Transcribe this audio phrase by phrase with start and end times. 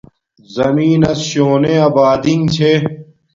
[0.55, 2.71] زمین نس شونے آبادینگ چھے